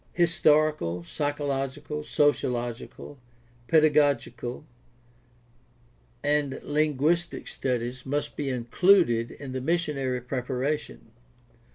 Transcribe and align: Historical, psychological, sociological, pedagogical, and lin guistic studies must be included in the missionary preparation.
Historical, 0.13 1.03
psychological, 1.03 2.03
sociological, 2.03 3.19
pedagogical, 3.67 4.65
and 6.23 6.59
lin 6.63 6.97
guistic 6.97 7.47
studies 7.47 8.03
must 8.03 8.35
be 8.35 8.49
included 8.49 9.29
in 9.29 9.51
the 9.51 9.61
missionary 9.61 10.19
preparation. 10.19 11.11